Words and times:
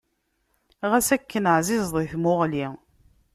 Xas 0.91 1.07
akken 1.15 1.45
ɛzizeḍ 1.55 1.95
i 1.99 2.05
tmuɣli. 2.13 2.67